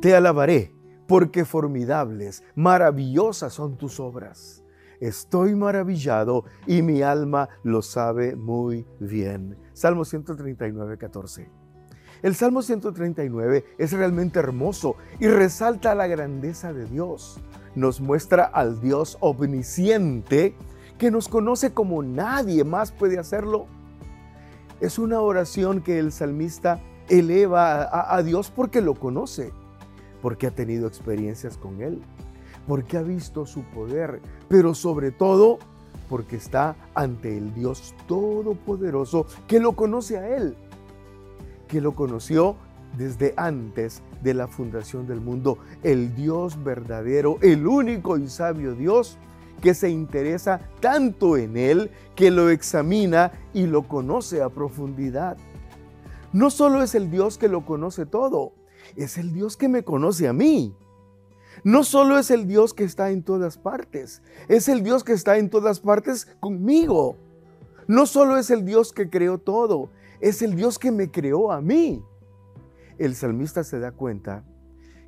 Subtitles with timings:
[0.00, 0.74] Te alabaré,
[1.06, 4.62] porque formidables, maravillosas son tus obras.
[5.00, 9.56] Estoy maravillado y mi alma lo sabe muy bien.
[9.72, 11.50] Salmo 139, 14.
[12.22, 17.40] El Salmo 139 es realmente hermoso y resalta la grandeza de Dios.
[17.74, 20.54] Nos muestra al Dios omnisciente
[20.98, 23.66] que nos conoce como nadie más puede hacerlo.
[24.80, 29.52] Es una oración que el salmista eleva a, a Dios porque lo conoce,
[30.22, 32.02] porque ha tenido experiencias con Él
[32.66, 35.58] porque ha visto su poder, pero sobre todo
[36.08, 40.56] porque está ante el Dios Todopoderoso que lo conoce a Él,
[41.68, 42.56] que lo conoció
[42.96, 49.18] desde antes de la fundación del mundo, el Dios verdadero, el único y sabio Dios
[49.60, 55.36] que se interesa tanto en Él que lo examina y lo conoce a profundidad.
[56.32, 58.52] No solo es el Dios que lo conoce todo,
[58.94, 60.76] es el Dios que me conoce a mí
[61.64, 65.38] no solo es el Dios que está en todas partes, es el Dios que está
[65.38, 67.16] en todas partes conmigo.
[67.88, 71.60] No solo es el Dios que creó todo, es el Dios que me creó a
[71.60, 72.04] mí.
[72.98, 74.44] El salmista se da cuenta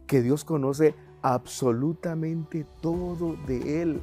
[0.06, 4.00] que Dios conoce absolutamente todo de él,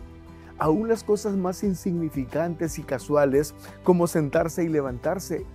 [0.58, 5.46] aún las cosas más insignificantes y casuales como sentarse y levantarse,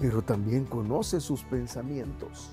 [0.00, 2.50] pero también conoce sus pensamientos.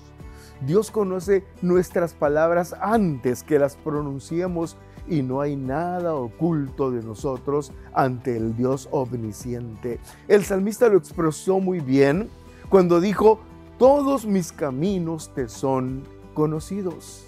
[0.62, 4.76] Dios conoce nuestras palabras antes que las pronunciemos
[5.08, 10.00] y no hay nada oculto de nosotros ante el Dios omnisciente.
[10.28, 12.28] El salmista lo expresó muy bien
[12.68, 13.40] cuando dijo,
[13.78, 16.02] todos mis caminos te son
[16.34, 17.26] conocidos.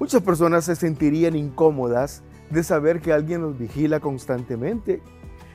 [0.00, 5.02] Muchas personas se sentirían incómodas de saber que alguien los vigila constantemente.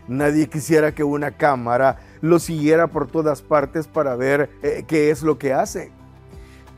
[0.08, 5.22] Nadie quisiera que una cámara lo siguiera por todas partes para ver eh, qué es
[5.22, 5.92] lo que hace.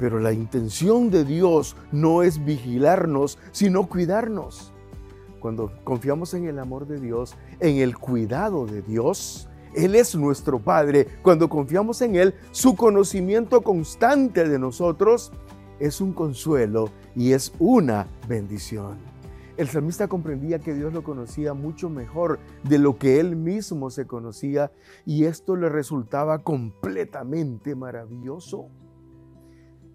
[0.02, 4.74] Pero la intención de Dios no es vigilarnos, sino cuidarnos.
[5.40, 10.58] Cuando confiamos en el amor de Dios, en el cuidado de Dios, Él es nuestro
[10.58, 11.06] Padre.
[11.22, 15.32] Cuando confiamos en Él, su conocimiento constante de nosotros
[15.80, 18.98] es un consuelo y es una bendición.
[19.56, 24.08] El salmista comprendía que Dios lo conocía mucho mejor de lo que él mismo se
[24.08, 24.72] conocía
[25.06, 28.70] y esto le resultaba completamente maravilloso.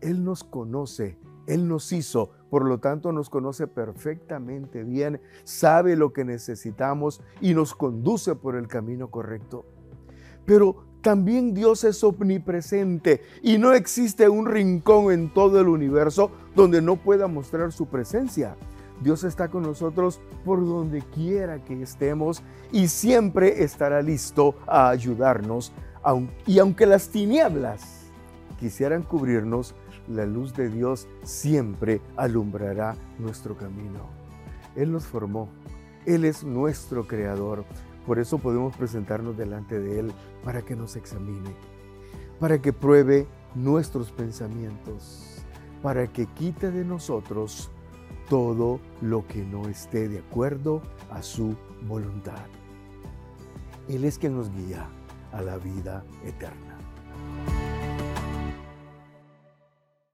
[0.07, 1.19] Él nos conoce,
[1.49, 7.55] Él nos hizo, por lo tanto nos conoce perfectamente bien, sabe lo que necesitamos y
[7.55, 9.67] nos conduce por el camino correcto.
[10.45, 16.81] Pero también Dios es omnipresente y no existe un rincón en todo el universo donde
[16.81, 18.57] no pueda mostrar su presencia.
[19.03, 25.73] Dios está con nosotros por donde quiera que estemos y siempre estará listo a ayudarnos.
[26.47, 28.07] Y aunque las tinieblas
[28.59, 29.75] quisieran cubrirnos,
[30.09, 34.09] la luz de Dios siempre alumbrará nuestro camino.
[34.75, 35.49] Él nos formó,
[36.05, 37.65] Él es nuestro creador,
[38.07, 40.13] por eso podemos presentarnos delante de Él
[40.45, 41.55] para que nos examine,
[42.39, 45.43] para que pruebe nuestros pensamientos,
[45.83, 47.71] para que quite de nosotros
[48.29, 51.57] todo lo que no esté de acuerdo a su
[51.87, 52.47] voluntad.
[53.89, 54.89] Él es quien nos guía
[55.33, 56.76] a la vida eterna.